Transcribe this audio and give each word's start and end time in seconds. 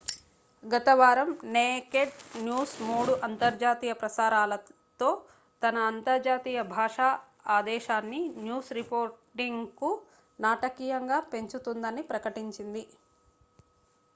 గత 0.63 0.89
వారం 0.99 1.27
naked 1.55 2.15
news 2.39 2.73
మూడు 2.85 3.13
అంతర్జాతీయ 3.27 3.93
ప్రసారాలతో 3.99 5.09
తన 5.61 5.75
అంతర్జాతీయ 5.89 6.61
భాషా 6.73 7.09
ఆదేశాన్ని 7.57 8.21
న్యూస్ 8.41 8.71
రిపోర్టింగ్కు 8.79 9.91
నాటకీయంగా 10.39 11.19
పెంచుతుందని 11.31 12.03
ప్రకటించింది 12.11 12.85